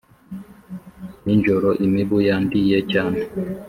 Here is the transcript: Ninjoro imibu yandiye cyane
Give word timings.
Ninjoro 1.23 1.69
imibu 1.85 2.17
yandiye 2.27 2.77
cyane 2.91 3.19